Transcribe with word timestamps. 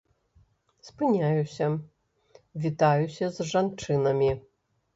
Спыняюся, 0.87 1.67
вітаюся 2.65 3.25
з 3.39 3.49
жанчынамі. 3.53 4.31